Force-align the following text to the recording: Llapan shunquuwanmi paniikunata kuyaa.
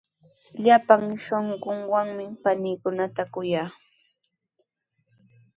Llapan 0.63 1.03
shunquuwanmi 1.23 2.25
paniikunata 2.43 3.23
kuyaa. 3.33 3.69